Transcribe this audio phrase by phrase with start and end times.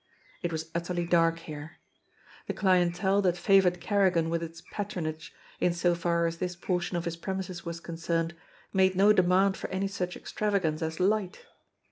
[0.41, 1.77] It was utterly dark here.
[2.47, 6.97] The clien tele that favored Kerrigan with its patronage, in so far as this portion
[6.97, 8.33] of his premises was concerned,
[8.73, 11.45] made no demand for any such extravagance as light